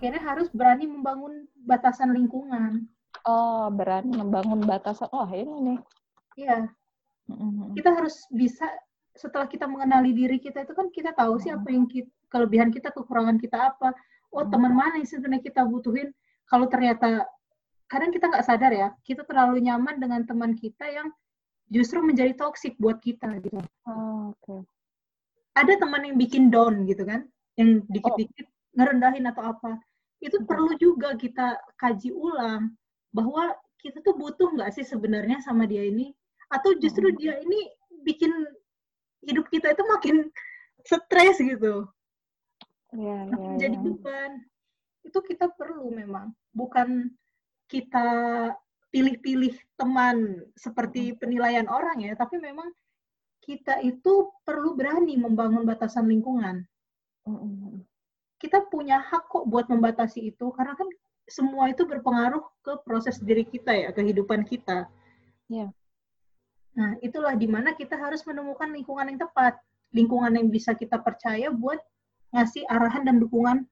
[0.00, 2.88] akhirnya harus berani membangun batasan lingkungan.
[3.28, 5.12] Oh, berani membangun batasan.
[5.12, 5.78] Wah, ini nih.
[6.40, 6.58] Iya.
[7.28, 7.76] Mm-mm.
[7.76, 8.64] Kita harus bisa
[9.12, 12.88] setelah kita mengenali diri kita itu kan kita tahu sih apa yang kita, kelebihan kita,
[12.96, 13.92] kekurangan kita apa.
[14.32, 14.48] Oh, Hmm.
[14.48, 16.16] teman mana yang sebenarnya kita butuhin.
[16.48, 17.28] Kalau ternyata
[17.92, 21.12] kadang kita nggak sadar ya, kita terlalu nyaman dengan teman kita yang
[21.68, 23.60] justru menjadi toksik buat kita gitu.
[23.84, 24.64] Oh, Oke.
[25.52, 27.28] ada teman yang bikin down gitu kan,
[27.60, 28.48] yang dikit-dikit
[28.78, 29.76] ngerendahin atau apa.
[30.20, 32.76] Itu perlu juga kita kaji ulang
[33.10, 36.12] bahwa kita tuh butuh nggak sih sebenarnya sama dia ini,
[36.52, 37.72] atau justru dia ini
[38.04, 38.30] bikin
[39.24, 40.16] hidup kita itu makin
[40.84, 41.84] stres gitu,
[42.96, 43.84] iya, makin jadi iya.
[43.84, 44.32] beban.
[45.04, 47.08] Itu kita perlu memang, bukan
[47.68, 48.08] kita
[48.92, 52.68] pilih-pilih teman seperti penilaian orang ya, tapi memang
[53.40, 56.68] kita itu perlu berani membangun batasan lingkungan.
[58.40, 60.88] Kita punya hak kok buat membatasi itu, karena kan
[61.28, 64.88] semua itu berpengaruh ke proses diri kita ya, kehidupan kita.
[65.46, 65.68] Iya.
[66.74, 69.60] Nah, itulah di mana kita harus menemukan lingkungan yang tepat,
[69.92, 71.78] lingkungan yang bisa kita percaya buat
[72.32, 73.66] ngasih arahan dan dukungan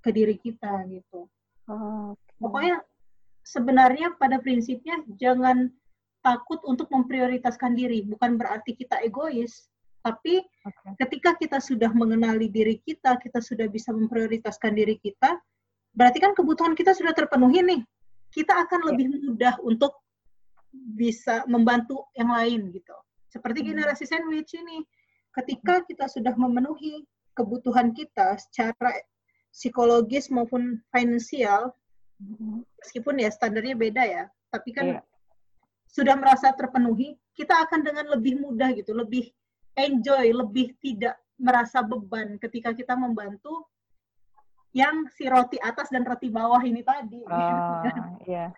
[0.00, 1.26] ke diri kita gitu.
[1.66, 2.32] Oh, oke.
[2.38, 2.80] Pokoknya
[3.42, 5.68] sebenarnya pada prinsipnya jangan
[6.22, 8.06] takut untuk memprioritaskan diri.
[8.06, 9.66] Bukan berarti kita egois,
[10.06, 11.02] tapi Oke.
[11.02, 15.34] ketika kita sudah mengenali diri kita, kita sudah bisa memprioritaskan diri kita,
[15.90, 17.82] berarti kan kebutuhan kita sudah terpenuhi nih.
[18.30, 18.86] Kita akan Ya.
[18.94, 19.98] lebih mudah untuk
[20.94, 22.94] bisa membantu yang lain gitu.
[23.34, 23.68] Seperti Hmm.
[23.74, 24.86] generasi sandwich ini,
[25.34, 27.02] ketika kita sudah memenuhi
[27.34, 28.94] kebutuhan kita secara
[29.50, 31.74] psikologis maupun finansial,
[32.22, 32.62] Mm-mm.
[32.78, 35.00] meskipun ya standarnya beda ya, tapi kan Iya.
[35.90, 39.32] sudah merasa terpenuhi, kita akan dengan lebih mudah gitu, lebih
[39.76, 43.68] enjoy, lebih tidak merasa beban ketika kita membantu
[44.72, 47.20] yang si roti atas dan roti bawah ini tadi.
[47.24, 47.84] Oh,
[48.28, 48.52] iya.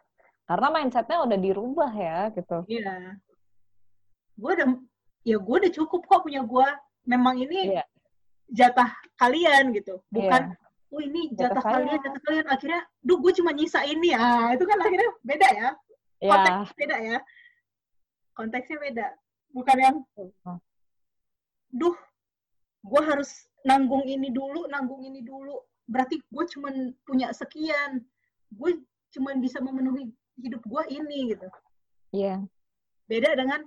[0.46, 2.64] Karena mindsetnya udah dirubah ya, gitu.
[2.66, 3.18] Iya.
[4.38, 4.68] Gue udah,
[5.26, 6.68] ya gue udah cukup kok punya gue.
[7.06, 7.84] Memang ini Iya.
[8.48, 10.92] jatah kalian gitu, bukan Iya.
[10.92, 12.46] oh ini Jatah jatah, kalian, saya." jatah kalian.
[12.48, 14.12] Akhirnya, duh gue cuma nyisa ini.
[14.16, 15.68] Ah, itu kan akhirnya beda ya.
[16.18, 16.30] Iya.
[16.32, 17.18] Konteksnya beda ya.
[18.34, 19.06] Konteksnya beda.
[19.54, 19.96] Bukan yang
[21.72, 21.96] duh,
[22.84, 23.28] gue harus
[23.64, 25.58] nanggung ini dulu, nanggung ini dulu.
[25.88, 28.04] Berarti gue cuman punya sekian.
[28.52, 28.80] Gue
[29.12, 30.08] cuman bisa memenuhi
[30.40, 31.48] hidup gue ini gitu.
[32.12, 32.44] Iya.
[33.08, 33.64] Beda dengan,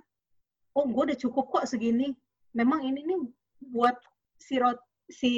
[0.78, 2.14] oh gue udah cukup kok segini.
[2.54, 3.18] Memang ini nih
[3.72, 3.96] buat
[4.38, 4.78] si rot,
[5.10, 5.32] si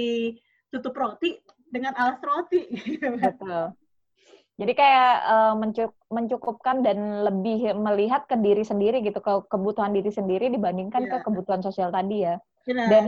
[0.72, 2.68] tutup roti dengan alas roti.
[2.72, 3.16] gitu.
[3.20, 3.72] Betul.
[4.54, 5.14] Jadi kayak
[5.58, 11.16] mencu- mencukupkan dan lebih melihat ke diri sendiri gitu, ke kebutuhan diri sendiri dibandingkan ke
[11.18, 11.24] Iya.
[11.26, 12.38] kebutuhan sosial tadi ya.
[12.64, 12.86] Benar.
[12.90, 13.04] Dan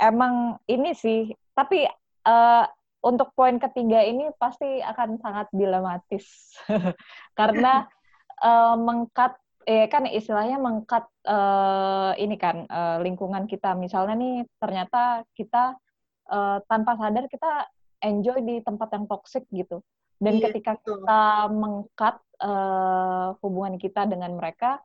[0.00, 1.86] emang ini sih, tapi
[2.24, 2.64] eh,
[3.04, 6.56] untuk poin ketiga ini pasti akan sangat dilematis.
[7.38, 7.84] Karena
[8.42, 13.76] eh, mengkat eh kan istilahnya mengkat eh, ini kan eh, lingkungan kita.
[13.76, 15.76] Misalnya nih ternyata kita
[16.32, 17.68] eh, tanpa sadar kita
[18.04, 19.80] enjoy di tempat yang toksik gitu.
[20.20, 21.04] Dan Iya, ketika betul.
[21.04, 21.22] kita
[21.52, 24.80] mengkat eh, hubungan kita dengan mereka,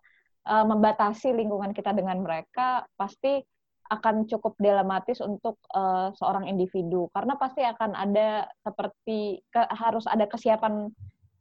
[0.48, 3.44] eh, membatasi lingkungan kita dengan mereka, pasti
[3.90, 10.30] akan cukup dilematis untuk eh, seorang individu karena pasti akan ada seperti ke- harus ada
[10.30, 10.94] kesiapan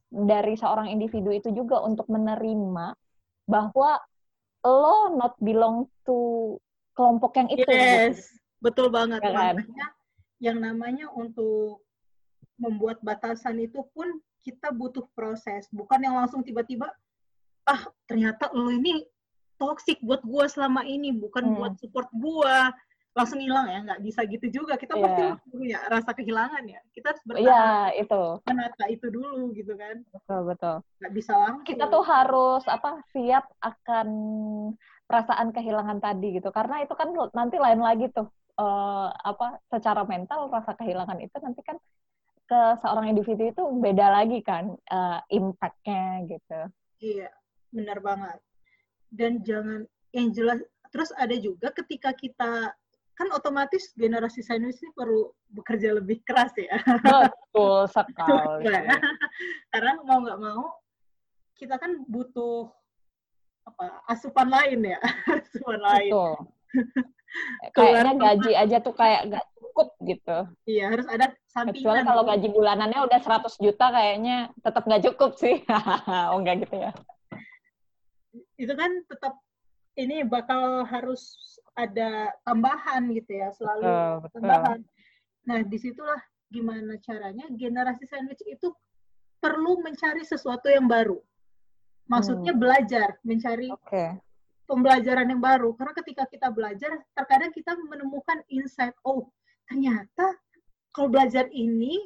[0.09, 2.97] dari seorang individu itu juga untuk menerima
[3.45, 4.01] bahwa
[4.65, 6.57] lo not belong to
[6.97, 7.63] kelompok yang itu.
[7.63, 7.73] gitu.
[7.73, 8.33] Yes,
[8.65, 9.21] betul banget.
[9.21, 9.55] Ya kan?
[9.61, 9.87] Makanya
[10.41, 11.85] yang namanya untuk
[12.59, 16.89] membuat batasan itu pun kita butuh proses, bukan yang langsung tiba-tiba
[17.69, 19.05] ah ternyata lo ini
[19.59, 21.57] toxic buat gua selama ini, bukan Hmm.
[21.59, 22.71] buat support gua
[23.19, 24.79] langsung hilang ya, nggak bisa gitu juga.
[24.79, 25.03] Kita Iya.
[25.03, 26.81] pasti punya rasa kehilangan ya.
[26.95, 28.23] Kita harus Iya, bertahan itu.
[28.47, 29.97] menata itu dulu gitu kan.
[30.15, 30.77] Betul, betul.
[31.03, 31.67] Nggak bisa langsung.
[31.67, 34.09] Kita tuh harus apa siap akan
[35.05, 36.55] perasaan kehilangan tadi gitu.
[36.55, 41.63] Karena itu kan nanti lain lagi tuh eh, apa secara mental rasa kehilangan itu nanti
[41.63, 41.79] kan
[42.49, 46.61] ke seorang individu itu beda lagi kan eh, impact-nya gitu.
[46.99, 47.31] Iya,
[47.71, 48.39] benar banget.
[49.09, 52.73] Dan jangan yang jelas terus ada juga ketika kita
[53.19, 56.79] kan otomatis generasi sandwich ini perlu bekerja lebih keras ya.
[57.03, 58.71] Betul sekali.
[58.71, 58.95] Ya.
[59.75, 60.71] Karena mau nggak mau
[61.59, 62.71] kita kan butuh
[63.67, 64.99] apa asupan lain ya,
[65.43, 66.13] asupan lain.
[66.15, 66.33] Betul.
[67.77, 68.23] Kayaknya rumah.
[68.33, 70.39] gaji aja tuh kayak nggak cukup gitu.
[70.65, 72.07] Iya, harus ada Kecuali sampingan.
[72.07, 75.61] kalau gaji bulanannya udah 100 juta kayaknya tetap nggak cukup sih.
[75.69, 76.91] oh enggak gitu ya.
[78.59, 79.39] Itu kan tetap
[79.99, 81.39] ini bakal harus
[81.79, 84.35] ada tambahan gitu ya, selalu Betul, betul.
[84.43, 84.81] tambahan.
[85.47, 86.21] Nah, di situlah
[86.51, 88.75] gimana caranya generasi sandwich itu
[89.39, 91.19] perlu mencari sesuatu yang baru.
[92.09, 92.63] Maksudnya hmm.
[92.63, 94.17] belajar, mencari okay.
[94.65, 95.77] pembelajaran yang baru.
[95.77, 99.29] Karena ketika kita belajar, terkadang kita menemukan insight, oh
[99.69, 100.35] ternyata
[100.91, 102.01] kalau belajar ini,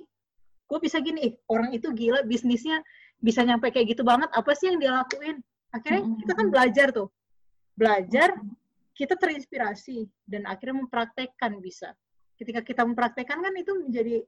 [0.67, 2.83] gue bisa gini, eh, orang itu gila bisnisnya
[3.23, 5.39] bisa nyampe kayak gitu banget, apa sih yang dia lakuin?
[5.73, 6.17] Akhirnya hmm.
[6.21, 7.09] kita kan belajar tuh.
[7.73, 8.37] Belajar,
[8.93, 11.97] kita terinspirasi, dan akhirnya mempraktekkan bisa
[12.43, 14.27] ketika kita mempraktekkan kan itu menjadi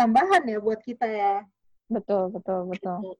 [0.00, 1.44] tambahan ya buat kita ya.
[1.92, 2.96] Betul, betul, betul.
[2.96, 3.12] Gitu.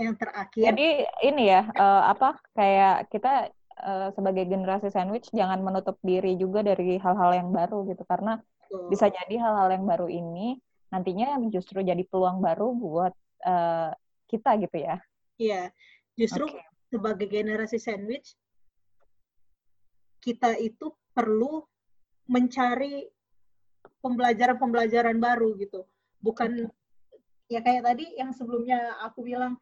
[0.00, 0.64] Yang terakhir.
[0.72, 0.88] Jadi
[1.28, 6.96] ini ya, uh, apa kayak kita uh, sebagai generasi sandwich jangan menutup diri juga dari
[6.96, 8.88] hal-hal yang baru gitu karena betul.
[8.90, 10.58] bisa jadi hal-hal yang baru ini
[10.90, 13.14] nantinya justru jadi peluang baru buat
[13.44, 13.92] uh,
[14.32, 14.96] kita gitu ya.
[15.38, 15.70] Iya,
[16.14, 16.62] justru okay.
[16.90, 18.38] sebagai generasi sandwich
[20.22, 21.60] kita itu perlu
[22.24, 23.04] mencari
[24.00, 25.84] pembelajaran-pembelajaran baru gitu.
[26.24, 26.72] Bukan
[27.52, 29.60] ya kayak tadi yang sebelumnya aku bilang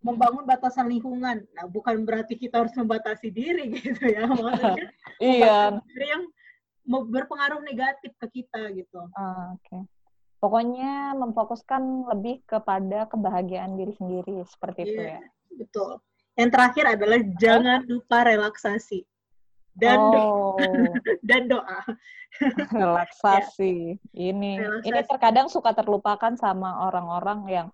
[0.00, 1.44] membangun batasan lingkungan.
[1.52, 4.24] Nah, bukan berarti kita harus membatasi diri gitu ya.
[4.24, 4.88] Maksudnya
[5.20, 5.76] iya.
[5.84, 6.24] diri yang
[6.88, 9.02] berpengaruh negatif ke kita gitu.
[9.12, 9.68] Uh, Oke.
[9.68, 9.82] Okay.
[10.38, 15.20] Pokoknya memfokuskan lebih kepada kebahagiaan diri sendiri seperti yeah, itu iya, ya.
[15.58, 15.90] Betul.
[16.38, 19.02] Yang terakhir adalah jangan lupa relaksasi
[19.74, 20.54] dan oh.
[21.28, 21.80] dan doa.
[22.74, 23.98] Relaksasi.
[23.98, 24.30] ya.
[24.34, 24.86] Ini Relaksasi.
[24.86, 27.68] ini terkadang suka terlupakan sama orang-orang yang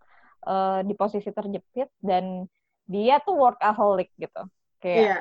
[0.48, 2.48] uh, di posisi terjepit dan
[2.88, 4.48] dia tuh workaholic gitu.
[4.80, 5.20] Kayak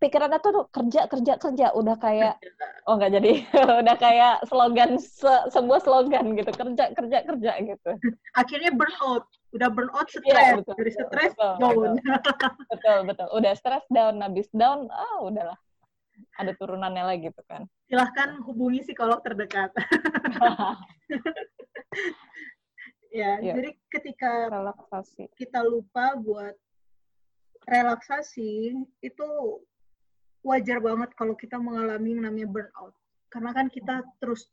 [0.00, 1.66] Pikirannya tuh kerja kerja kerja.
[1.76, 2.40] Udah kayak
[2.88, 3.32] oh nggak jadi.
[3.84, 7.90] Udah kayak slogan se sebuah slogan gitu kerja kerja kerja gitu.
[8.34, 9.28] Akhirnya burnout.
[9.50, 10.30] Udah burnout iya, stres.
[10.40, 11.58] yeah, betul, dari stres down.
[11.58, 11.90] betul,
[12.72, 13.28] betul betul.
[13.36, 14.14] Udah stres down.
[14.24, 15.58] Habis down ah udahlah.
[16.36, 17.64] Ada turunannya lagi tuh kan.
[17.88, 19.72] Silahkan hubungi psikolog terdekat.
[23.10, 25.32] ya, ya, jadi ketika relaksasi.
[25.34, 26.54] kita lupa buat
[27.66, 29.28] relaksasi, itu
[30.40, 32.94] wajar banget kalau kita mengalami yang namanya burnout.
[33.30, 34.48] Karena kan kita terus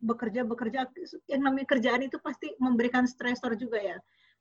[0.00, 0.88] bekerja bekerja
[1.28, 3.98] yang namanya kerjaan itu pasti memberikan stresor juga ya.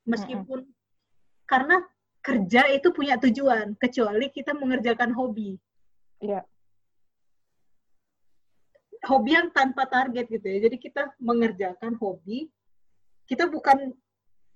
[0.08, 1.46] Meskipun mm -hmm.
[1.48, 1.78] karena
[2.20, 5.56] kerja itu punya tujuan, kecuali kita mengerjakan hobi.
[6.20, 6.44] Iya
[9.06, 10.68] hobi yang tanpa target gitu ya.
[10.68, 12.52] Jadi kita mengerjakan hobi,
[13.30, 13.96] kita bukan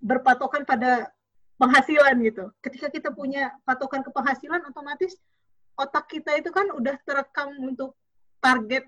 [0.03, 1.07] berpatokan pada
[1.55, 2.51] penghasilan gitu.
[2.59, 5.15] Ketika kita punya patokan ke penghasilan, otomatis
[5.77, 7.95] otak kita itu kan udah terekam untuk
[8.39, 8.85] target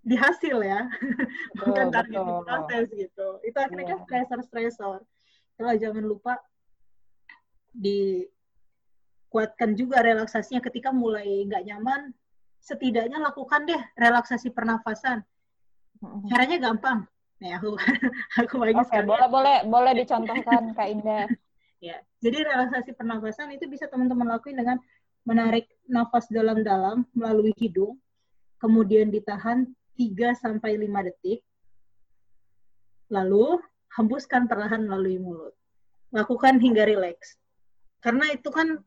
[0.00, 0.88] di hasil ya,
[1.60, 3.40] bukan target di proses gitu.
[3.44, 3.96] Itu akhirnya yeah.
[3.96, 5.04] kan stressor-stressor.
[5.60, 6.40] Kalau jangan lupa
[7.76, 12.16] dikuatkan juga relaksasinya ketika mulai nggak nyaman,
[12.64, 15.20] setidaknya lakukan deh relaksasi pernafasan.
[16.32, 17.04] Caranya gampang.
[17.40, 17.76] Nih aku
[18.40, 21.28] aku bagi okay, boleh boleh boleh dicontohkan Kak Indah.
[21.88, 21.96] ya.
[22.20, 24.76] Jadi relaksasi pernafasan itu bisa teman-teman lakuin dengan
[25.24, 27.98] menarik nafas dalam-dalam melalui hidung,
[28.60, 31.40] kemudian ditahan 3 sampai 5 detik.
[33.10, 33.58] Lalu
[33.98, 35.54] hembuskan perlahan melalui mulut.
[36.14, 37.36] Lakukan hingga rileks.
[38.00, 38.80] Karena itu kan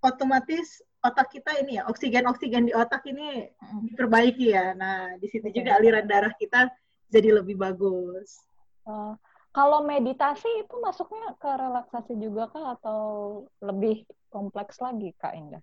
[0.00, 3.48] otomatis otak kita ini ya oksigen oksigen di otak ini
[3.88, 4.72] diperbaiki ya.
[4.76, 6.68] Nah di situ juga aliran darah kita
[7.12, 8.40] jadi lebih bagus.
[8.84, 9.14] Uh,
[9.50, 13.00] kalau meditasi itu masuknya ke relaksasi juga kah atau
[13.58, 15.62] lebih kompleks lagi kak Indah?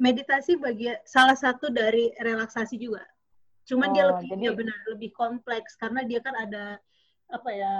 [0.00, 3.04] Meditasi bagi salah satu dari relaksasi juga.
[3.68, 4.42] Cuman oh, dia lebih jadi...
[4.42, 6.82] ya benar lebih kompleks karena dia kan ada
[7.30, 7.74] apa ya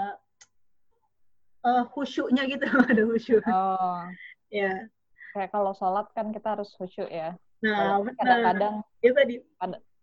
[1.67, 3.43] uh, khusyuknya gitu ada khusyuk.
[3.51, 4.07] Oh.
[4.51, 4.87] ya
[5.31, 7.35] kayak kalau sholat kan kita harus khusyuk ya.
[7.61, 9.35] Nah, kadang-kadang ya tadi.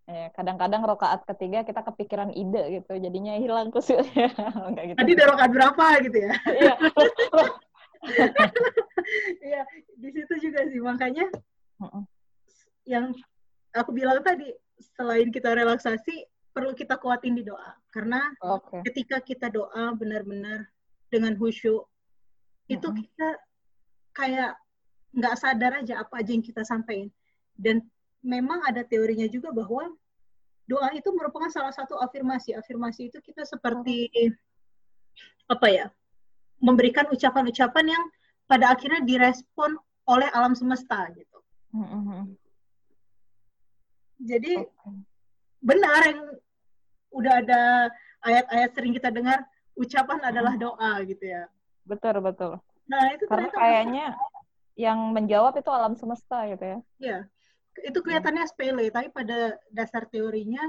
[0.08, 4.32] Ya, kadang-kadang rokaat ketiga kita kepikiran ide gitu, jadinya hilang khusyuknya.
[4.88, 4.96] gitu.
[4.96, 6.32] Tadi udah rokaat berapa gitu ya?
[6.58, 6.74] Iya.
[9.42, 9.62] Iya,
[9.98, 11.26] di situ juga sih makanya
[12.86, 13.10] yang
[13.74, 14.54] aku bilang tadi
[14.94, 18.84] selain kita relaksasi perlu kita kuatin di doa karena okay.
[18.86, 20.68] ketika kita doa benar-benar
[21.10, 21.88] dengan khusyuk
[22.68, 23.28] itu kita
[24.14, 24.54] kayak
[25.16, 27.08] nggak sadar aja apa aja yang kita sampaikan.
[27.58, 27.82] Dan
[28.28, 29.88] memang ada teorinya juga bahwa
[30.68, 32.52] doa itu merupakan salah satu afirmasi.
[32.52, 34.12] Afirmasi itu kita seperti
[35.48, 35.86] apa ya?
[36.60, 38.04] Memberikan ucapan-ucapan yang
[38.44, 41.38] pada akhirnya direspon oleh alam semesta gitu.
[44.20, 44.60] Jadi
[45.64, 46.20] benar yang
[47.08, 47.62] udah ada
[48.20, 49.40] ayat-ayat sering kita dengar
[49.72, 51.48] ucapan adalah doa gitu ya.
[51.88, 52.60] Betul betul.
[52.90, 54.06] Nah itu karena kayaknya
[54.74, 56.78] yang menjawab itu alam semesta gitu ya.
[56.98, 57.18] Iya.
[57.84, 60.62] Itu kelihatannya sepele, tapi pada dasar teorinya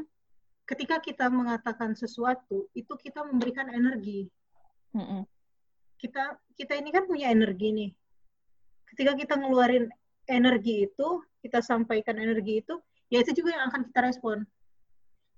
[0.70, 4.30] ketika kita mengatakan sesuatu itu kita memberikan energi.
[5.98, 7.92] Kita kita ini kan punya energi nih.
[8.94, 9.90] Ketika kita ngeluarin
[10.30, 11.08] energi itu,
[11.42, 12.78] kita sampaikan energi itu,
[13.10, 14.46] ya itu juga yang akan kita respon.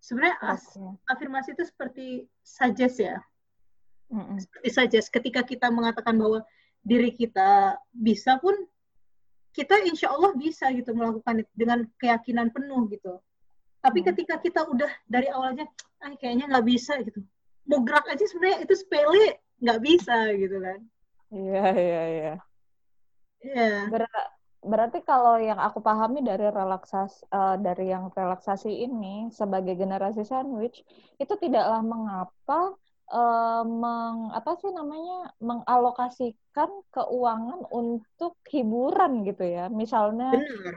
[0.03, 1.13] Sebenarnya okay.
[1.13, 2.05] afirmasi itu seperti
[2.43, 3.21] suggest ya.
[4.11, 5.07] Seperti suggest.
[5.13, 6.43] Ketika kita mengatakan bahwa
[6.83, 8.55] diri kita bisa pun,
[9.51, 13.19] kita insya Allah bisa gitu melakukan itu dengan keyakinan penuh gitu.
[13.81, 14.07] Tapi hmm.
[14.13, 15.67] ketika kita udah dari awalnya,
[15.99, 17.19] ah kayaknya nggak bisa gitu.
[17.67, 20.79] Mau gerak aja sebenarnya itu sepele, nggak bisa gitu kan.
[21.31, 22.33] Iya, iya, iya.
[23.41, 23.73] Iya.
[23.89, 24.03] Ber
[24.61, 30.85] berarti kalau yang aku pahami dari relaksasi uh, dari yang relaksasi ini sebagai generasi sandwich
[31.17, 32.77] itu tidaklah mengapa
[33.11, 39.67] uh, meng apa sih namanya mengalokasikan keuangan untuk hiburan gitu ya.
[39.67, 40.75] Misalnya Benar.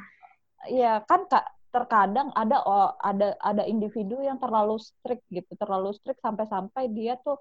[0.64, 6.22] Ya kan Kak terkadang ada oh, ada ada individu yang terlalu strict gitu, terlalu strict
[6.22, 7.36] sampai-sampai dia tuh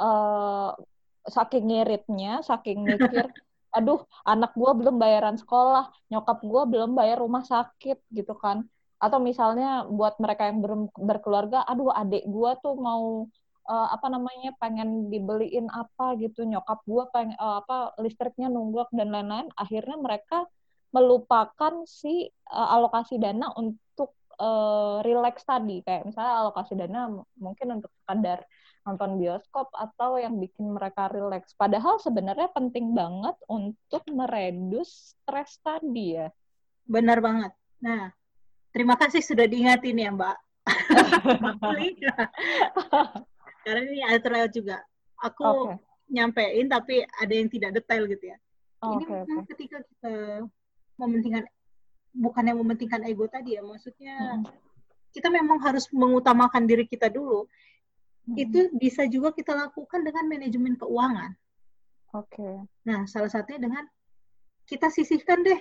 [0.00, 0.72] uh,
[1.28, 3.28] saking ngiritnya, saking mikir,
[3.76, 8.64] aduh anak gue belum bayaran sekolah, nyokap gue belum bayar rumah sakit gitu kan.
[8.98, 13.28] Atau misalnya buat mereka yang ber, berkeluarga, aduh adik gue tuh mau
[13.68, 19.10] uh, apa namanya pengen dibeliin apa gitu, nyokap gue pengen uh, apa listriknya nunggak dan
[19.10, 19.48] lain-lain.
[19.56, 20.46] Akhirnya mereka
[20.94, 25.82] melupakan si uh, alokasi dana untuk uh, relax tadi.
[25.82, 28.46] Kayak misalnya alokasi dana mungkin untuk sekadar
[28.84, 31.56] nonton bioskop atau yang bikin mereka relax.
[31.56, 36.28] Padahal sebenarnya penting banget untuk meredus stres tadi ya.
[36.84, 37.52] Benar banget.
[37.80, 38.12] Nah
[38.74, 40.34] terima kasih sudah diingatin ya mbak
[43.64, 44.84] karena ini ada juga
[45.24, 45.76] aku okay.
[46.12, 48.38] nyampein tapi ada yang tidak detail gitu ya
[48.84, 49.44] oh, ini okay, okay.
[49.56, 50.14] ketika kita
[51.00, 51.44] mementingkan
[52.14, 54.44] bukan yang mementingkan ego tadi ya maksudnya hmm.
[55.10, 57.48] kita memang harus mengutamakan diri kita dulu
[58.30, 58.36] hmm.
[58.38, 61.34] itu bisa juga kita lakukan dengan manajemen keuangan
[62.14, 62.54] oke okay.
[62.86, 63.84] nah salah satunya dengan
[64.68, 65.60] kita sisihkan deh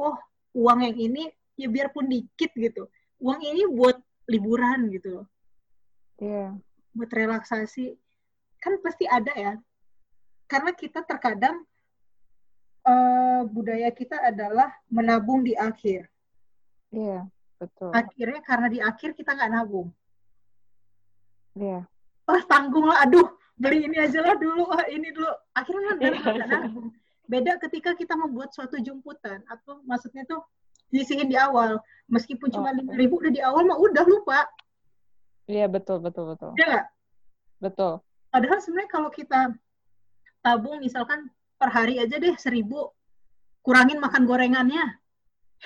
[0.00, 0.16] oh
[0.56, 2.88] uang yang ini ya biarpun dikit gitu
[3.22, 5.22] uang ini buat liburan gitu
[6.18, 6.56] yeah.
[6.92, 7.96] Buat relaksasi
[8.62, 9.54] kan pasti ada ya
[10.46, 11.64] karena kita terkadang
[12.86, 16.06] uh, budaya kita adalah menabung di akhir.
[16.92, 17.24] Iya,
[17.56, 17.90] betul.
[17.94, 19.88] Akhirnya karena di akhir kita nggak nabung.
[21.56, 21.88] Iya.
[22.28, 25.32] Oh, tanggung lah, aduh, beli ini aja lah dulu, oh, ini dulu.
[25.56, 26.48] Akhirnya nggak yeah.
[26.48, 26.92] nabung.
[27.24, 30.44] Beda ketika kita membuat suatu jumputan, atau maksudnya tuh
[30.92, 31.80] disingin di awal.
[32.12, 34.44] Meskipun cuma lima ribu udah di awal mah udah lupa.
[35.50, 36.52] Iya betul betul betul.
[36.58, 36.86] Iya
[37.62, 38.02] Betul.
[38.34, 39.54] Padahal sebenarnya kalau kita
[40.42, 42.90] tabung misalkan per hari aja deh seribu
[43.62, 44.82] kurangin makan gorengannya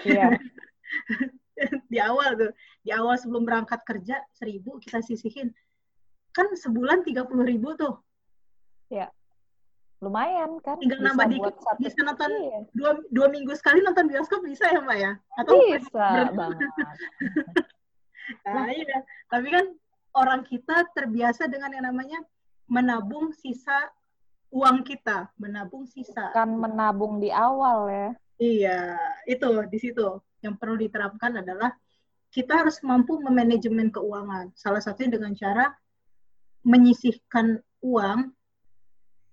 [0.04, 0.36] iya.
[1.92, 2.52] di awal tuh
[2.84, 5.56] di awal sebelum berangkat kerja seribu kita sisihin
[6.36, 7.96] kan sebulan tiga puluh ribu tuh
[8.92, 9.08] ya
[10.04, 11.80] lumayan kan tinggal bisa nambah dikit satu...
[11.80, 12.60] bisa nonton iya.
[12.76, 16.06] dua, dua minggu sekali nonton bioskop bisa ya mbak ya atau bisa
[16.36, 16.68] banget
[18.46, 18.98] nah, iya.
[19.30, 19.66] tapi kan
[20.16, 22.20] orang kita terbiasa dengan yang namanya
[22.66, 23.92] menabung sisa
[24.50, 26.32] uang kita, menabung sisa.
[26.32, 28.08] Kan menabung di awal ya.
[28.36, 28.80] Iya,
[29.28, 30.06] itu di situ
[30.44, 31.72] yang perlu diterapkan adalah
[32.32, 34.52] kita harus mampu memanajemen keuangan.
[34.52, 35.72] Salah satunya dengan cara
[36.66, 38.32] menyisihkan uang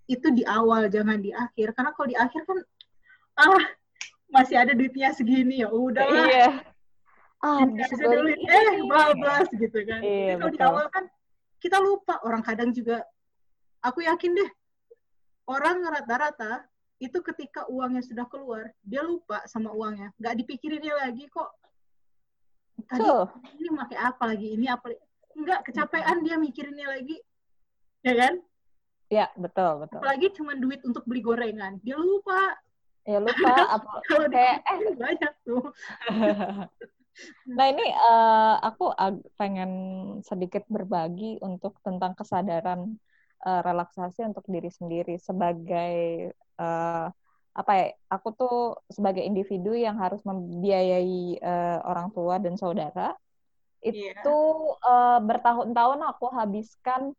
[0.07, 1.75] itu di awal, jangan di akhir.
[1.75, 2.59] Karena kalau di akhir kan
[3.39, 3.63] ah
[4.29, 6.72] masih ada duitnya segini ya udah Iya.
[7.43, 9.99] Ah, bisa duit, eh bablas gitu kan.
[9.99, 11.05] Iya, kalau di awal kan
[11.59, 12.23] kita lupa.
[12.23, 13.03] Orang kadang juga
[13.83, 14.49] aku yakin deh
[15.51, 16.63] orang rata-rata
[17.03, 20.15] itu ketika uangnya sudah keluar dia lupa sama uangnya.
[20.15, 21.51] Nggak dipikirinnya lagi kok.
[22.87, 23.27] Tadi so.
[23.59, 24.95] ini pakai apa lagi ini apa
[25.35, 27.19] nggak kecapean dia mikirinnya lagi.
[28.07, 28.33] Ya kan?
[29.11, 29.99] Ya betul betul.
[29.99, 31.75] Apalagi cuma duit untuk beli gorengan.
[31.83, 32.55] Dia lupa.
[33.03, 33.51] Ya lupa.
[33.75, 34.95] Apa kalau kayak eh.
[34.95, 35.59] banyak tuh
[37.57, 38.93] nah ini uh, aku
[39.37, 39.71] pengen
[40.25, 42.97] sedikit berbagi untuk tentang kesadaran
[43.45, 47.07] uh, relaksasi untuk diri sendiri sebagai uh,
[47.53, 48.57] apa ya aku tuh
[48.89, 53.13] sebagai individu yang harus membiayai uh, orang tua dan saudara.
[53.83, 54.15] Yeah.
[54.15, 54.37] itu
[54.79, 57.11] uh, bertahun-tahun aku habiskan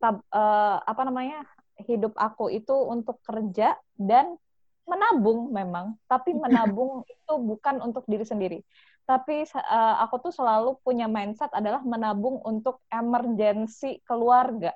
[0.00, 1.44] tab, uh, apa namanya
[1.84, 4.40] hidup aku itu untuk kerja dan
[4.88, 5.92] menabung memang.
[6.08, 8.64] Tapi menabung itu bukan untuk diri sendiri
[9.06, 14.74] tapi uh, aku tuh selalu punya mindset adalah menabung untuk emergensi keluarga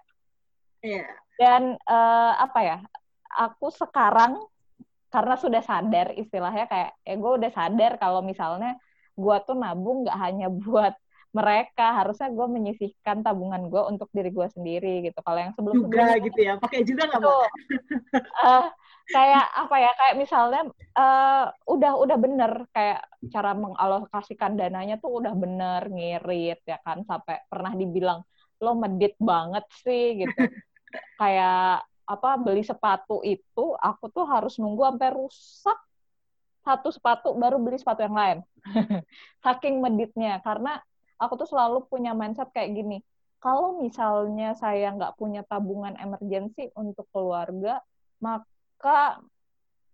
[0.80, 1.08] Yeah.
[1.37, 2.78] Dan uh, apa ya?
[3.49, 4.40] Aku sekarang
[5.10, 8.76] karena sudah sadar istilahnya kayak, eh gue udah sadar kalau misalnya
[9.14, 10.96] gue tuh nabung nggak hanya buat
[11.30, 16.18] mereka harusnya gue menyisihkan tabungan gue untuk diri gue sendiri gitu kalau yang sebelum juga
[16.18, 18.66] gitu ya pakai juga nggak uh,
[19.11, 20.62] kayak apa ya kayak misalnya
[20.97, 27.02] uh, udah udah bener kayak cara mengalokasikan dananya tuh udah bener ngirit ya kan?
[27.05, 28.23] Sampai pernah dibilang
[28.61, 30.37] lo medit banget sih gitu.
[31.21, 35.79] Kayak apa beli sepatu itu aku tuh harus nunggu sampai rusak
[36.67, 38.38] satu sepatu baru beli sepatu yang lain.
[39.45, 40.43] Saking meditnya.
[40.43, 40.76] Karena
[41.21, 42.99] aku tuh selalu punya mindset kayak gini
[43.40, 47.81] kalau misalnya saya nggak punya tabungan emergensi untuk keluarga
[48.21, 48.45] maka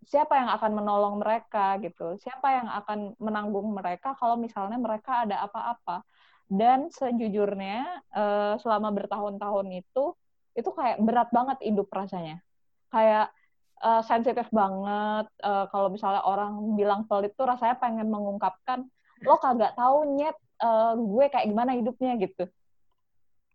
[0.07, 2.15] siapa yang akan menolong mereka gitu?
[2.19, 6.03] Siapa yang akan menanggung mereka kalau misalnya mereka ada apa-apa?
[6.47, 10.15] Dan sejujurnya eh, selama bertahun-tahun itu
[10.57, 12.41] itu kayak berat banget hidup rasanya.
[12.87, 13.35] Kayak
[13.81, 18.85] uh, sensitif banget uh, kalau misalnya orang bilang pelit tuh rasanya pengen mengungkapkan
[19.25, 22.45] lo kagak tahu nyet uh, gue kayak gimana hidupnya gitu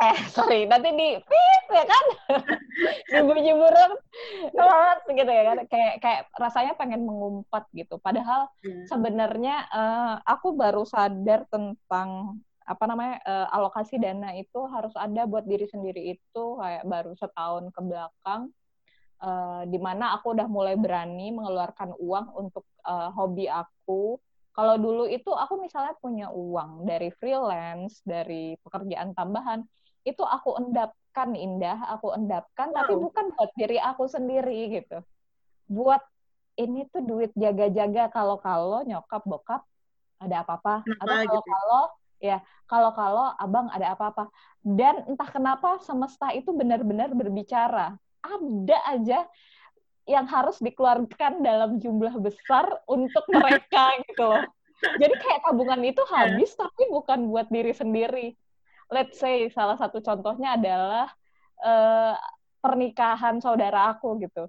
[0.02, 2.04] eh sorry nanti di pip ya kan?
[3.14, 3.90] Jebur-jeburan
[5.14, 5.58] gitu ya kan?
[5.70, 8.02] Kayak kayak rasanya pengen mengumpat gitu.
[8.02, 8.82] Padahal yeah.
[8.90, 15.46] sebenarnya uh, aku baru sadar tentang apa namanya uh, alokasi dana itu harus ada buat
[15.46, 18.50] diri sendiri itu kayak baru setahun ke belakang.
[19.22, 24.18] Uh, di mana aku udah mulai berani mengeluarkan uang untuk uh, hobi aku.
[24.52, 29.62] Kalau dulu itu aku misalnya punya uang dari freelance, dari pekerjaan tambahan,
[30.02, 32.76] itu aku endapkan Indah, aku endapkan wow.
[32.82, 34.98] tapi bukan buat diri aku sendiri gitu.
[35.70, 36.02] Buat
[36.60, 39.62] ini tuh duit jaga-jaga kalau-kalau nyokap bokap
[40.20, 42.26] ada apa-apa atau kalau-kalau gitu.
[42.28, 42.38] ya
[42.70, 44.30] kalau-kalau abang ada apa-apa.
[44.62, 47.98] Dan entah kenapa semesta itu benar-benar berbicara.
[48.22, 49.18] Ada aja
[50.06, 54.46] yang harus dikeluarkan dalam jumlah besar untuk mereka gitu loh.
[54.82, 56.26] Jadi kayak tabungan itu iya.
[56.26, 58.34] habis tapi bukan buat diri sendiri.
[58.92, 61.08] Let's say salah satu contohnya adalah
[61.64, 62.14] uh,
[62.60, 64.46] pernikahan saudara aku gitu.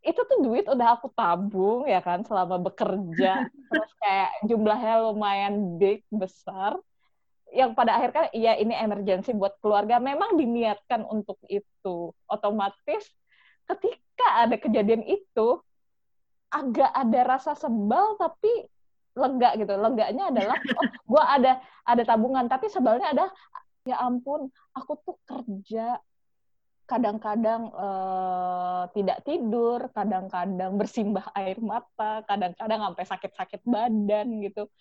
[0.00, 3.44] Itu tuh duit udah aku tabung ya kan selama bekerja.
[3.70, 6.78] Terus kayak jumlahnya lumayan big, besar.
[7.50, 9.98] Yang pada akhirnya iya ini emergency buat keluarga.
[9.98, 12.14] Memang diniatkan untuk itu.
[12.30, 13.02] Otomatis
[13.68, 15.60] ketika ada kejadian itu
[16.48, 18.48] agak ada rasa sebal tapi
[19.18, 19.74] lega gitu.
[19.74, 21.52] Leganya adalah oh gue ada
[21.82, 22.46] ada tabungan.
[22.46, 23.26] Tapi sebalnya ada
[23.88, 25.96] ya ampun aku tuh kerja
[26.88, 34.72] kadang-kadang uh, tidak tidur kadang-kadang bersimbah air mata kadang-kadang sampai sakit-sakit badan gitu.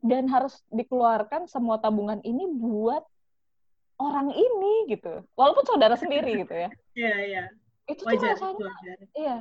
[0.00, 3.04] Dan harus dikeluarkan semua tabungan ini buat
[4.00, 5.22] orang ini gitu.
[5.36, 6.70] Walaupun saudara sendiri gitu ya.
[6.98, 7.42] Iya iya.
[7.86, 8.66] Itu tuh rasanya
[9.14, 9.38] iya.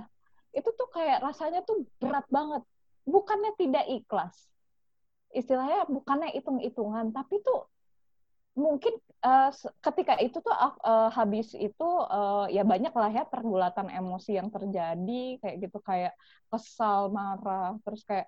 [0.54, 2.62] Itu tuh kayak rasanya tuh berat banget
[3.10, 4.36] bukannya tidak ikhlas
[5.34, 7.66] istilahnya bukannya hitung-hitungan tapi tuh
[8.58, 14.42] mungkin uh, ketika itu tuh uh, habis itu uh, ya banyak lah ya pergulatan emosi
[14.42, 16.14] yang terjadi kayak gitu kayak
[16.50, 18.26] kesal marah terus kayak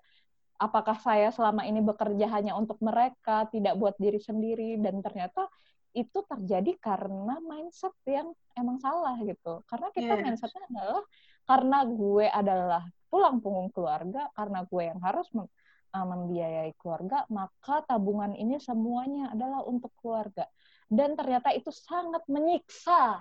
[0.61, 5.49] apakah saya selama ini bekerja hanya untuk mereka tidak buat diri sendiri dan ternyata
[5.91, 9.65] itu terjadi karena mindset yang emang salah gitu.
[9.67, 10.21] Karena kita yeah.
[10.23, 11.03] mindsetnya adalah
[11.49, 15.45] karena gue adalah tulang punggung keluarga, karena gue yang harus mem
[15.91, 20.47] uh, membiayai keluarga, maka tabungan ini semuanya adalah untuk keluarga.
[20.87, 23.19] Dan ternyata itu sangat menyiksa.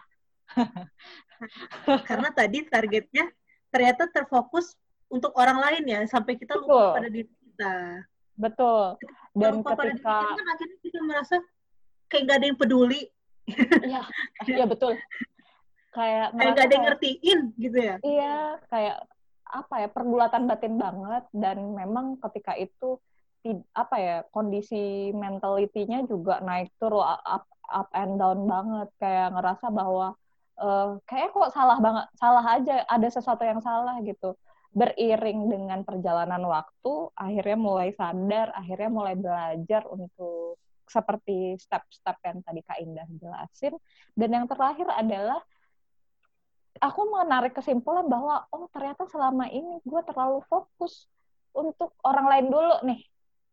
[2.11, 3.31] karena tadi targetnya
[3.71, 4.75] ternyata terfokus
[5.11, 7.75] untuk orang lain ya, sampai kita lupa pada diri kita.
[8.35, 8.99] Betul.
[9.35, 11.37] Dan lupa ketika pada diri kita, kan akhirnya kita merasa
[12.11, 13.03] kayak gak ada yang peduli.
[13.83, 14.03] Iya,
[14.47, 14.95] iya betul.
[15.91, 17.97] Kayak kayak gak ada yang ngertiin gitu ya.
[18.03, 18.39] Iya,
[18.71, 18.97] kayak
[19.51, 21.25] apa ya pergulatan batin banget.
[21.35, 22.99] Dan memang ketika itu
[23.73, 28.89] apa ya kondisi mentalitinya juga naik turun up up and down banget.
[29.03, 30.15] Kayak ngerasa bahwa
[30.61, 34.37] uh, kayak kok salah banget salah aja ada sesuatu yang salah gitu.
[34.71, 42.61] Beriring dengan perjalanan waktu akhirnya mulai sadar akhirnya mulai belajar untuk seperti step-step yang tadi
[42.67, 43.79] Kak Indah jelasin.
[44.19, 45.39] Dan yang terakhir adalah
[46.81, 51.07] aku menarik kesimpulan bahwa oh ternyata selama ini gue terlalu fokus
[51.53, 53.01] untuk orang lain dulu nih,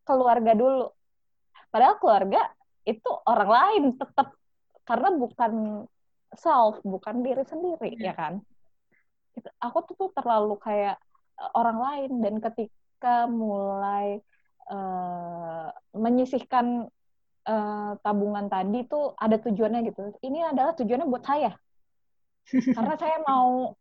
[0.08, 0.88] keluarga dulu.
[1.68, 2.40] Padahal keluarga
[2.88, 4.32] itu orang lain tetap
[4.88, 5.52] karena bukan
[6.32, 8.02] self, bukan diri sendiri, hmm.
[8.02, 8.40] ya kan?
[9.60, 10.96] Aku tuh, tuh terlalu kayak
[11.36, 14.18] eh, orang lain dan ketika mulai
[14.72, 16.88] uh, menyisihkan
[17.46, 20.16] uh, tabungan tadi tuh ada tujuannya gitu.
[20.24, 21.52] Ini adalah tujuannya buat saya.
[22.48, 23.76] Karena saya mau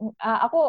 [0.00, 0.60] uh, aku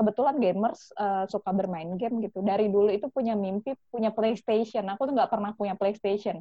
[0.00, 2.40] kebetulan gamers uh, suka bermain game gitu.
[2.40, 4.84] Dari dulu itu punya mimpi punya PlayStation.
[4.94, 6.40] Aku tuh nggak pernah punya PlayStation.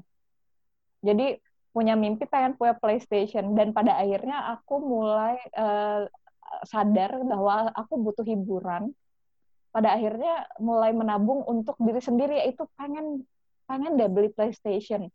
[1.03, 1.37] Jadi
[1.73, 6.05] punya mimpi pengen punya PlayStation dan pada akhirnya aku mulai uh,
[6.69, 8.93] sadar bahwa aku butuh hiburan.
[9.73, 13.25] Pada akhirnya mulai menabung untuk diri sendiri yaitu pengen
[13.65, 15.09] pengen deh beli PlayStation.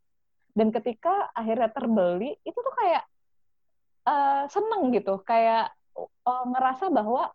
[0.51, 3.07] Dan ketika akhirnya terbeli itu tuh kayak
[4.09, 5.69] uh, seneng gitu, kayak
[6.25, 7.29] uh, ngerasa bahwa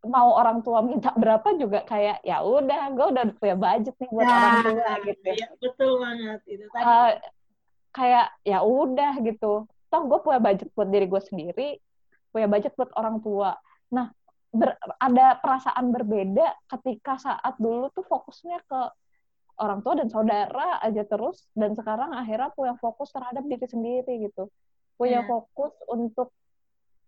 [0.00, 4.24] mau orang tua minta berapa juga kayak ya udah gue udah punya budget nih buat
[4.24, 5.28] nah, orang tua gitu.
[5.28, 6.40] ya betul banget.
[6.48, 6.84] Itu tadi.
[6.88, 7.12] Uh,
[7.92, 9.52] kayak ya udah gitu.
[9.68, 11.68] Toh gue punya budget buat diri gue sendiri
[12.30, 13.58] punya budget buat orang tua.
[13.92, 14.08] Nah
[14.54, 16.46] ber, ada perasaan berbeda
[16.78, 18.80] ketika saat dulu tuh fokusnya ke
[19.60, 24.48] orang tua dan saudara aja terus dan sekarang akhirnya punya fokus terhadap diri sendiri gitu
[25.00, 25.28] punya yeah.
[25.28, 26.28] fokus untuk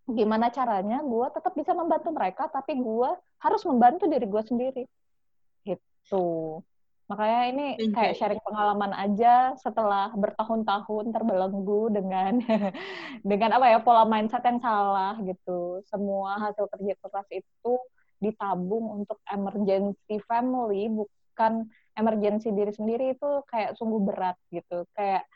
[0.09, 3.11] gimana caranya gue tetap bisa membantu mereka tapi gue
[3.44, 4.85] harus membantu diri gue sendiri.
[5.68, 6.24] Gitu.
[7.12, 12.40] Makanya ini kayak sharing pengalaman aja setelah bertahun-tahun terbelenggu dengan
[13.31, 15.85] dengan apa ya pola mindset yang salah gitu.
[15.85, 17.72] Semua hasil kerja keras itu
[18.16, 21.68] ditabung untuk emergency family bukan
[22.00, 24.88] emergency diri sendiri itu kayak sungguh berat gitu.
[24.96, 25.28] Kayak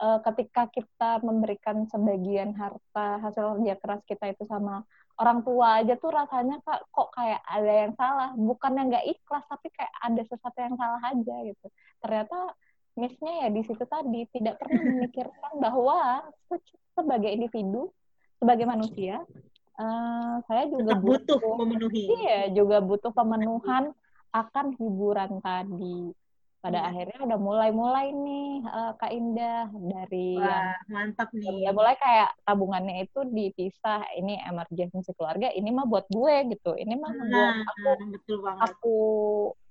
[0.00, 4.82] uh, ketika kita memberikan sebagian harta hasil kerja keras kita itu sama
[5.20, 8.32] orang tua aja tuh rasanya kak kok kayak ada yang salah?
[8.34, 11.66] Bukan yang nggak ikhlas tapi kayak ada sesuatu yang salah aja gitu.
[12.00, 12.38] Ternyata
[12.96, 16.26] missnya ya di situ tadi tidak pernah memikirkan bahwa
[16.96, 17.92] sebagai individu
[18.40, 19.22] sebagai manusia
[19.78, 22.04] uh, saya juga butuh, butuh memenuhi.
[22.24, 23.92] iya juga butuh pemenuhan
[24.30, 26.12] akan hiburan tadi
[26.60, 26.88] pada hmm.
[26.92, 31.64] akhirnya udah mulai-mulai nih uh, Kak Indah dari Wah, yang mantap nih.
[31.64, 34.04] Udah mulai kayak tabungannya itu dipisah.
[34.20, 36.76] Ini emergency keluarga, ini mah buat gue gitu.
[36.76, 38.60] Ini mah nah, buat aku betul banget.
[38.68, 38.98] aku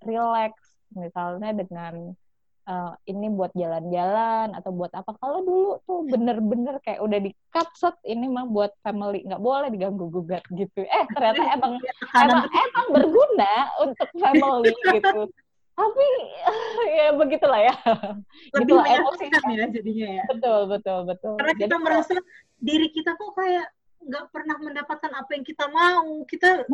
[0.02, 0.54] relax
[0.98, 1.94] misalnya dengan
[2.66, 5.14] uh, ini buat jalan-jalan atau buat apa.
[5.22, 9.70] Kalau dulu tuh bener-bener kayak udah di cut set ini mah buat family, nggak boleh
[9.70, 10.82] diganggu gugat gitu.
[10.82, 11.78] Eh ternyata emang
[12.18, 13.54] emang emang berguna
[13.86, 15.30] untuk family gitu
[15.80, 16.08] tapi
[17.00, 17.76] ya begitulah ya.
[18.56, 20.24] Lebih gitu, menyenangkan ya jadinya ya.
[20.28, 21.34] Betul betul betul.
[21.40, 22.14] Karena kita Jadi, merasa
[22.60, 23.68] diri kita kok kayak
[24.00, 26.24] nggak pernah mendapatkan apa yang kita mau.
[26.28, 26.68] Kita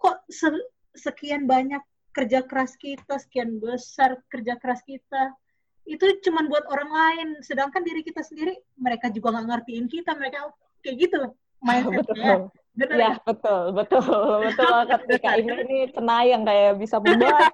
[0.00, 0.48] kok se
[0.96, 1.82] sekian banyak
[2.16, 5.36] kerja keras kita sekian besar kerja keras kita.
[5.84, 7.28] Itu cuma buat orang lain.
[7.44, 10.16] Sedangkan diri kita sendiri mereka juga nggak ngertiin kita.
[10.16, 10.38] Mereka
[10.80, 11.18] kayak gitu
[11.66, 12.48] mindsetnya
[12.78, 12.94] Benar.
[12.94, 14.06] Ya, betul, betul,
[14.46, 14.76] betul.
[14.86, 17.50] Ketika ini ini cenayang kayak bisa membuat.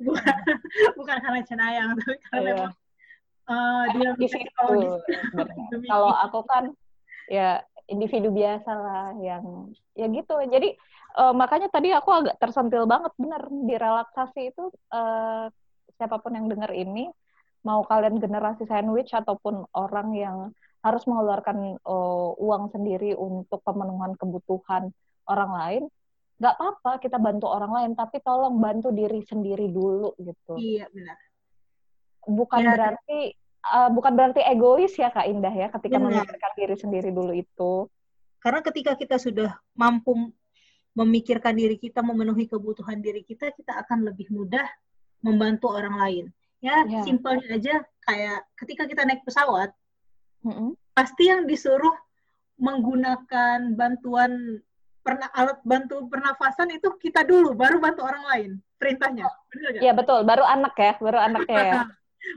[0.00, 0.36] bukan,
[0.96, 2.46] bukan karena cenayang, tapi karena yeah.
[2.54, 2.72] memang
[3.50, 4.68] uh, dia di situ.
[5.84, 6.72] Kalau aku kan
[7.28, 7.60] ya
[7.92, 10.36] individu biasa lah yang ya gitu.
[10.48, 10.72] Jadi
[11.20, 15.52] uh, makanya tadi aku agak tersentil banget bener di relaksasi itu uh,
[15.96, 17.12] siapa pun yang dengar ini
[17.66, 20.36] mau kalian generasi sandwich ataupun orang yang
[20.84, 24.92] harus mengeluarkan uh, uang sendiri untuk pemenuhan kebutuhan
[25.26, 25.82] orang lain,
[26.36, 30.54] nggak apa-apa kita bantu orang lain, tapi tolong bantu diri sendiri dulu gitu.
[30.56, 31.18] Iya benar.
[32.26, 32.70] Bukan ya.
[32.74, 33.18] berarti
[33.66, 37.90] uh, bukan berarti egois ya Kak Indah ya ketika memikirkan diri sendiri dulu itu.
[38.38, 40.30] Karena ketika kita sudah mampu
[40.96, 44.64] memikirkan diri kita, memenuhi kebutuhan diri kita, kita akan lebih mudah
[45.20, 46.24] membantu orang lain.
[46.64, 47.04] Ya, ya.
[47.04, 49.76] simpelnya aja kayak ketika kita naik pesawat,
[50.46, 50.70] mm-hmm.
[50.94, 51.92] pasti yang disuruh
[52.56, 54.62] menggunakan bantuan
[55.06, 59.30] perna alat bantu pernafasan itu kita dulu, baru bantu orang lain perintahnya.
[59.78, 61.82] Iya betul, baru anak ya, baru anaknya ya.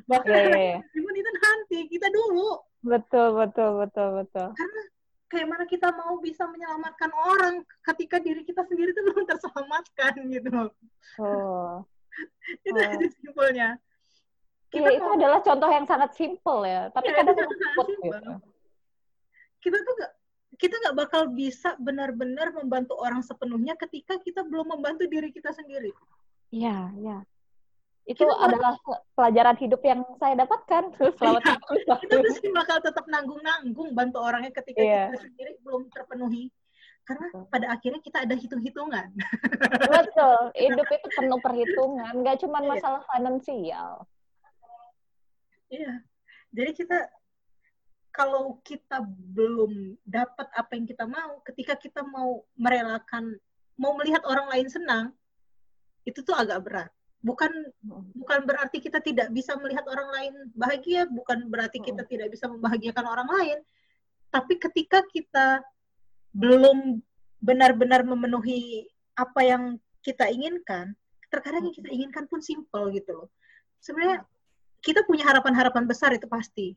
[0.06, 1.16] Bahkan yeah, yeah.
[1.18, 2.62] itu nanti kita dulu.
[2.86, 4.48] Betul betul betul betul.
[4.54, 4.82] Karena
[5.30, 10.50] kayak mana kita mau bisa menyelamatkan orang ketika diri kita sendiri itu belum terselamatkan gitu.
[11.22, 11.82] Oh.
[12.68, 12.86] itu oh.
[12.86, 13.70] aja simpelnya
[14.70, 18.34] kita ya, itu adalah contoh yang sangat simpel ya, tapi ya, kadang luput gitu.
[19.60, 20.12] Kita tuh gak
[20.60, 25.96] kita nggak bakal bisa benar-benar membantu orang sepenuhnya ketika kita belum membantu diri kita sendiri.
[26.52, 27.18] Iya, iya.
[28.10, 28.74] Itu kita adalah
[29.14, 30.84] pelajaran hidup yang saya dapatkan
[31.18, 35.08] selama ya, Kita pasti bakal tetap nanggung-nanggung bantu orangnya ketika yeah.
[35.14, 36.52] kita sendiri belum terpenuhi.
[37.08, 39.08] Karena pada akhirnya kita ada hitung-hitungan.
[39.82, 40.42] Betul.
[40.62, 42.70] Hidup itu penuh perhitungan, nggak cuma iya.
[42.70, 44.06] masalah finansial.
[45.70, 46.02] Iya.
[46.50, 46.98] Jadi kita
[48.10, 53.38] kalau kita belum dapat apa yang kita mau, ketika kita mau merelakan,
[53.78, 55.06] mau melihat orang lain senang,
[56.04, 56.92] itu tuh agak berat.
[57.22, 57.52] Bukan
[58.16, 63.06] bukan berarti kita tidak bisa melihat orang lain bahagia, bukan berarti kita tidak bisa membahagiakan
[63.06, 63.60] orang lain,
[64.34, 65.62] tapi ketika kita
[66.34, 67.02] belum
[67.40, 68.88] benar-benar memenuhi
[69.20, 69.64] apa yang
[70.00, 70.96] kita inginkan,
[71.28, 73.30] terkadang yang kita inginkan pun simple gitu loh.
[73.84, 74.24] Sebenarnya
[74.80, 76.76] kita punya harapan-harapan besar itu pasti.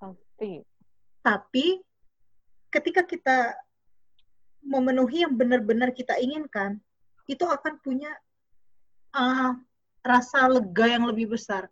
[0.00, 0.64] Pasti.
[1.22, 1.66] Tapi
[2.72, 3.54] ketika kita
[4.64, 6.80] memenuhi yang benar-benar kita inginkan,
[7.28, 8.10] itu akan punya
[9.14, 9.54] uh,
[10.02, 11.68] rasa lega yang lebih besar.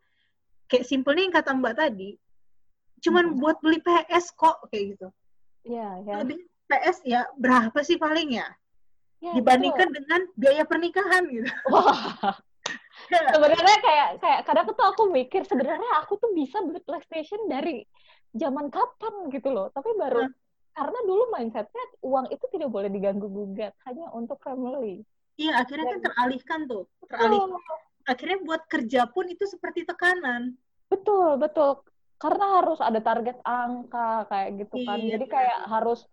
[0.71, 2.11] Kayak simpelnya yang kata Mbak tadi,
[3.03, 3.39] cuman hmm.
[3.43, 5.09] buat beli PS kok kayak gitu.
[5.67, 6.15] Iya, ya.
[6.23, 6.39] Lebih
[6.71, 8.49] PS ya berapa sih paling ya?
[9.19, 9.97] ya Dibandingkan betul.
[9.99, 11.51] dengan biaya pernikahan gitu.
[11.73, 12.39] Wah.
[13.11, 17.83] Sebenarnya kayak kayak kadang tuh aku mikir sebenarnya aku tuh bisa beli PlayStation dari
[18.35, 19.69] zaman kapan gitu loh.
[19.75, 20.35] Tapi baru hmm.
[20.75, 25.03] karena dulu mindsetnya uang itu tidak boleh diganggu gugat hanya untuk family.
[25.41, 27.57] Iya, akhirnya kan teralihkan tuh, teralihkan.
[27.57, 27.81] Oh.
[28.05, 30.53] Akhirnya buat kerja pun itu seperti tekanan.
[30.93, 31.81] Betul, betul.
[32.21, 34.99] Karena harus ada target angka kayak gitu kan.
[35.01, 35.17] Iya.
[35.17, 36.05] Jadi kayak harus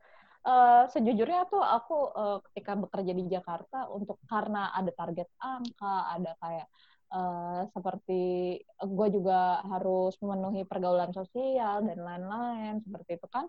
[0.48, 6.32] uh, sejujurnya tuh aku uh, ketika bekerja di Jakarta untuk karena ada target angka, ada
[6.40, 6.68] kayak
[7.12, 8.24] uh, seperti
[8.64, 13.46] gue juga harus memenuhi pergaulan sosial dan lain-lain seperti itu kan.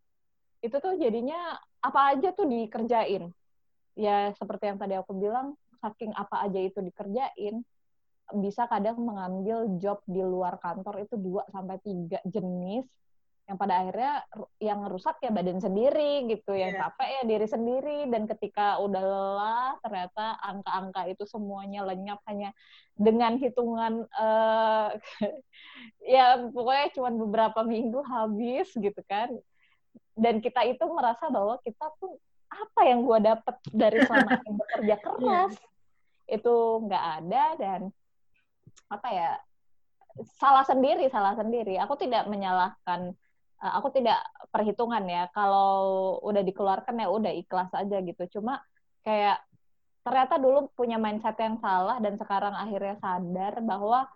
[0.58, 3.30] Itu tuh jadinya apa aja tuh dikerjain.
[3.94, 7.62] Ya seperti yang tadi aku bilang saking apa aja itu dikerjain
[8.28, 12.84] bisa kadang mengambil job di luar kantor itu dua sampai tiga jenis
[13.48, 14.14] yang pada akhirnya
[14.60, 16.92] yang rusak ya badan sendiri gitu yang yeah.
[16.92, 17.98] capek ya diri sendiri.
[18.12, 22.52] Dan ketika udah lelah ternyata angka-angka itu semuanya lenyap hanya
[22.92, 24.92] dengan hitungan uh,
[26.04, 29.32] ya pokoknya cuma beberapa minggu habis gitu kan.
[30.12, 35.56] Dan kita itu merasa bahwa kita tuh apa yang gue dapet dari selama bekerja keras
[35.56, 35.68] yeah
[36.28, 37.80] itu nggak ada dan
[38.92, 39.30] apa ya
[40.36, 41.80] salah sendiri salah sendiri.
[41.80, 43.16] Aku tidak menyalahkan
[43.58, 44.22] aku tidak
[44.54, 48.62] perhitungan ya kalau udah dikeluarkan ya udah ikhlas aja gitu cuma
[49.02, 49.42] kayak
[50.06, 54.08] ternyata dulu punya mindset yang salah dan sekarang akhirnya sadar bahwa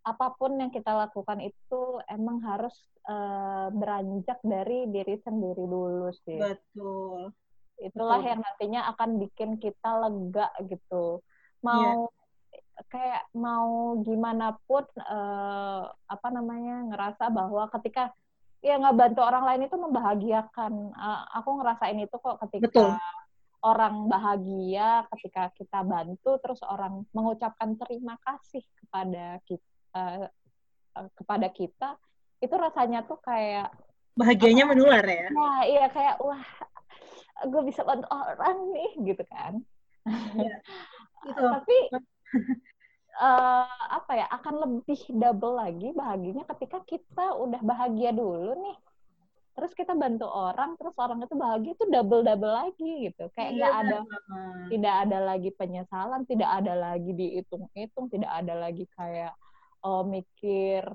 [0.00, 2.72] apa pun yang kita lakukan itu emang harus
[3.06, 6.40] uh, beranjak dari diri sendiri dulu sih.
[6.40, 7.32] Betul
[7.80, 8.28] itulah Betul.
[8.30, 11.24] yang nantinya akan bikin kita lega gitu
[11.64, 12.84] mau yeah.
[12.88, 18.12] kayak mau gimana pun uh, apa namanya ngerasa bahwa ketika
[18.60, 20.72] ya nggak bantu orang lain itu membahagiakan.
[20.92, 22.90] Uh, aku ngerasain itu kok ketika Betul.
[23.64, 30.26] orang bahagia ketika kita bantu terus orang mengucapkan terima kasih kepada kita uh,
[31.16, 31.88] kepada kita
[32.40, 33.72] itu rasanya tuh kayak
[34.16, 35.28] bahagianya menular ya?
[35.32, 36.44] Nah iya kayak wah
[37.48, 39.60] gue bisa bantu orang nih gitu kan.
[41.20, 41.44] Ya, gitu.
[41.44, 41.78] tapi
[43.20, 43.68] uh,
[44.00, 48.78] apa ya akan lebih double lagi bahagianya ketika kita udah bahagia dulu nih.
[49.50, 53.28] Terus kita bantu orang terus orang itu bahagia itu double double lagi gitu.
[53.36, 54.54] Kayak nggak ya, ada bener.
[54.72, 59.36] tidak ada lagi penyesalan tidak ada lagi dihitung-hitung tidak ada lagi kayak
[59.84, 60.88] oh mikir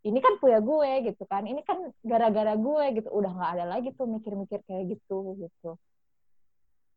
[0.00, 1.46] ini kan punya gue gitu kan.
[1.46, 3.08] Ini kan gara-gara gue gitu.
[3.14, 5.78] Udah nggak ada lagi tuh mikir-mikir kayak gitu gitu.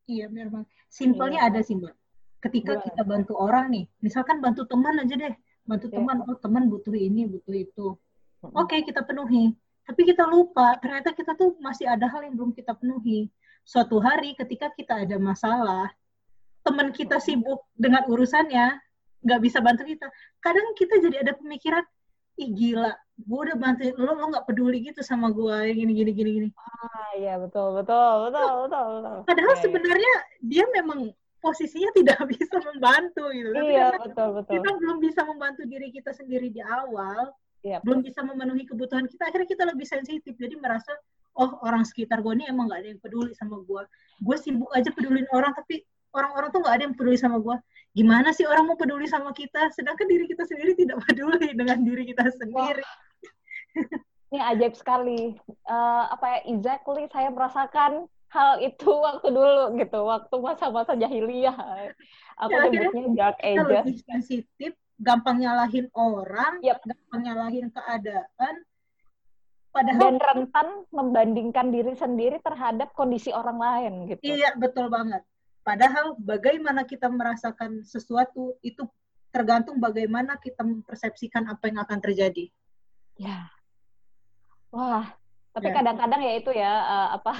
[0.03, 1.49] Iya memang simpelnya iya.
[1.51, 1.95] ada sih mbak
[2.43, 2.83] ketika iya.
[2.83, 5.95] kita bantu orang nih misalkan bantu teman aja deh bantu iya.
[5.95, 7.87] teman oh teman butuh ini butuh itu
[8.43, 9.55] oke okay, kita penuhi
[9.87, 13.31] tapi kita lupa ternyata kita tuh masih ada hal yang belum kita penuhi
[13.63, 15.87] suatu hari ketika kita ada masalah
[16.67, 18.79] teman kita sibuk dengan urusannya
[19.23, 20.07] nggak bisa bantu kita
[20.43, 21.83] kadang kita jadi ada pemikiran
[22.35, 26.11] ih gila gue udah bantuin lo lo nggak peduli gitu sama gue yang gini gini
[26.11, 29.17] gini gini ah iya betul betul betul betul, betul.
[29.29, 30.21] padahal ya, sebenarnya ya.
[30.41, 30.99] dia memang
[31.43, 33.51] posisinya tidak bisa membantu gitu.
[33.51, 34.53] Tapi iya betul betul.
[34.55, 37.35] kita belum bisa membantu diri kita sendiri di awal
[37.67, 40.33] iya, belum bisa memenuhi kebutuhan kita akhirnya kita lebih sensitif.
[40.39, 40.95] Jadi merasa
[41.35, 43.83] oh orang sekitar gue ini emang gak ada yang peduli sama gue
[44.21, 45.81] gue sibuk aja pedulin orang tapi
[46.13, 47.57] orang-orang tuh gak ada yang peduli sama gue
[47.97, 49.69] gimana sih orang mau peduli sama kita?
[49.73, 52.83] Sedangkan diri kita sendiri tidak peduli dengan diri kita sendiri.
[54.33, 55.37] Ini ajaib sekali.
[55.69, 61.55] Uh, apa ya exactly saya merasakan hal itu waktu dulu gitu waktu masa-masa jahiliyah
[62.41, 66.81] aku ya, nyebutnya dark ages lebih sensitif gampang nyalahin orang yep.
[66.81, 68.55] gampang nyalahin keadaan
[69.69, 75.21] padahal dan rentan membandingkan diri sendiri terhadap kondisi orang lain gitu iya betul banget
[75.63, 78.83] Padahal bagaimana kita merasakan sesuatu itu
[79.31, 82.51] tergantung bagaimana kita mempersepsikan apa yang akan terjadi.
[83.15, 83.47] Ya.
[84.75, 85.07] Wah,
[85.55, 85.75] tapi ya.
[85.79, 86.29] kadang-kadang ya.
[86.29, 87.33] ya itu ya uh, apa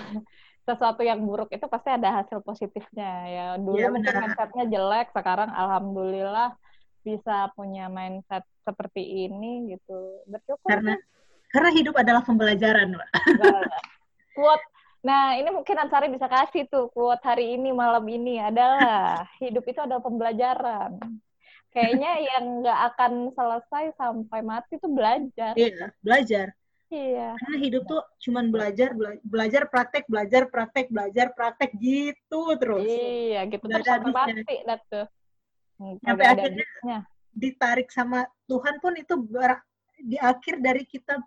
[0.64, 3.48] sesuatu yang buruk itu pasti ada hasil positifnya ya.
[3.60, 6.56] Dulu ya, mungkin mindsetnya jelek, sekarang alhamdulillah
[7.04, 10.24] bisa punya mindset seperti ini gitu.
[10.28, 10.68] Bersyukur.
[10.72, 10.96] Karena
[11.52, 13.10] karena hidup adalah pembelajaran, Mbak.
[14.34, 14.66] Quote
[15.04, 19.80] Nah, ini mungkin Ansari bisa kasih tuh quote hari ini, malam ini adalah hidup itu
[19.84, 20.96] adalah pembelajaran.
[21.76, 25.54] Kayaknya yang nggak akan selesai sampai mati itu belajar.
[25.60, 26.56] Iya, belajar.
[26.94, 27.34] Iya.
[27.42, 32.86] Karena hidup tuh cuman belajar, bela- belajar praktek, belajar praktek, belajar praktek gitu terus.
[32.86, 35.06] Iya, gitu terus sampai mati dah tuh.
[35.82, 37.00] Hmm, Sampai akhirnya habisnya.
[37.34, 39.14] Ditarik sama Tuhan pun itu
[40.06, 41.18] di akhir dari kita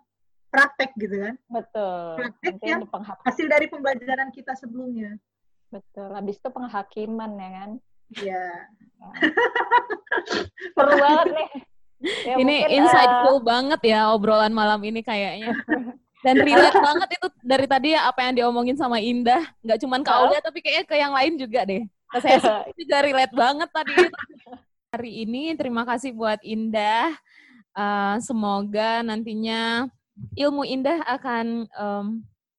[0.47, 1.35] praktek gitu kan.
[1.51, 2.07] Betul.
[2.15, 2.81] Praktek Nanti yang
[3.27, 5.19] Hasil dari pembelajaran kita sebelumnya.
[5.67, 6.15] Betul.
[6.15, 7.71] Habis itu penghakiman ya kan.
[8.15, 8.45] Iya.
[10.71, 11.49] Seru banget nih.
[11.97, 15.53] Ya, ini mungkin, insightful banget ya obrolan malam ini kayaknya.
[16.25, 19.47] Dan relate banget itu dari tadi ya apa yang diomongin sama Indah.
[19.61, 20.11] Nggak cuma ke?
[20.11, 21.85] Aulia tapi kayaknya ke yang lain juga deh.
[22.09, 22.37] Ke saya
[22.79, 24.19] juga relate banget tadi itu.
[24.91, 27.13] Hari ini terima kasih buat Indah.
[27.77, 29.85] Eh, semoga nantinya
[30.33, 32.05] ilmu Indah akan em,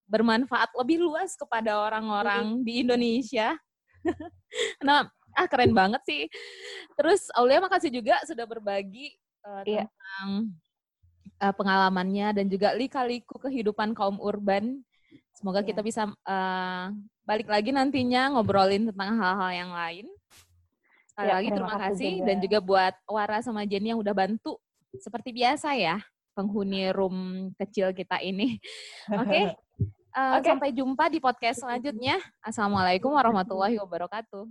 [0.06, 3.58] bermanfaat lebih luas kepada orang-orang di Indonesia.
[4.86, 6.22] nah, ah keren banget sih.
[6.94, 9.12] Terus Aulia makasih juga sudah berbagi
[9.48, 9.84] eh, Iya.
[9.88, 10.28] tentang
[11.38, 14.82] eh, pengalamannya dan juga lika-liku kehidupan kaum urban.
[15.32, 15.68] Semoga Iya.
[15.72, 16.84] kita bisa eh,
[17.24, 20.06] balik lagi nantinya ngobrolin tentang hal-hal yang lain.
[21.08, 22.26] Sekali Iya, lagi terima terima kasih juga.
[22.26, 24.56] dan juga buat Wara sama Jenny yang udah bantu
[24.96, 26.00] seperti biasa ya
[26.32, 28.56] penghuni room kecil kita ini.
[29.34, 29.52] Oke.
[30.14, 30.46] Eh, Oke.
[30.48, 32.18] Sampai jumpa di podcast selanjutnya.
[32.42, 34.46] Assalamualaikum warahmatullahi wabarakatuh.